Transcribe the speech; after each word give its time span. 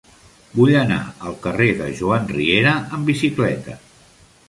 Vull 0.59 0.71
anar 0.79 0.97
al 1.31 1.37
carrer 1.45 1.69
de 1.83 1.91
Joan 2.01 2.27
Riera 2.35 2.75
amb 2.99 3.15
bicicleta. 3.15 3.81